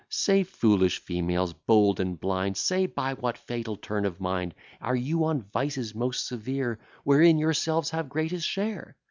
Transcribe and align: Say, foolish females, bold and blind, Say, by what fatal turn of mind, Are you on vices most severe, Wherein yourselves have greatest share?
Say, 0.09 0.41
foolish 0.41 0.97
females, 0.97 1.53
bold 1.53 1.99
and 1.99 2.19
blind, 2.19 2.57
Say, 2.57 2.87
by 2.87 3.13
what 3.13 3.37
fatal 3.37 3.75
turn 3.77 4.03
of 4.03 4.19
mind, 4.19 4.55
Are 4.81 4.95
you 4.95 5.25
on 5.25 5.43
vices 5.43 5.93
most 5.93 6.25
severe, 6.25 6.79
Wherein 7.03 7.37
yourselves 7.37 7.91
have 7.91 8.09
greatest 8.09 8.47
share? 8.47 8.95